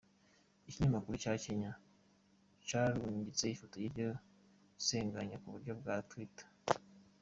Ikinyamakuru 0.69 1.15
ca 1.23 1.33
Kenya 1.43 1.71
carungitse 2.67 3.45
ifoto 3.55 3.75
y'iryo 3.81 4.09
sanganya 4.85 5.37
ku 5.41 5.47
buryo 5.53 5.71
bwa 5.79 5.95
Twitter:. 6.09 6.45